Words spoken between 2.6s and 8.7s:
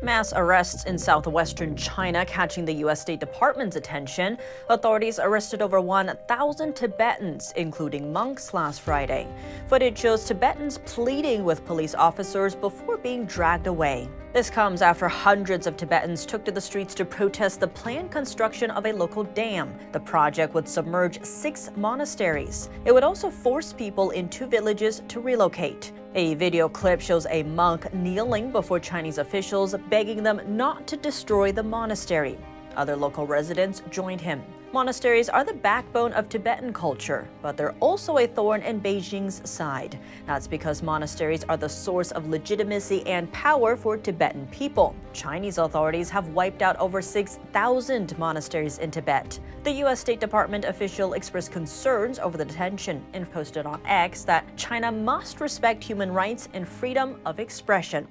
the U.S. State Department's attention. Authorities arrested over 1,000 Tibetans, including monks,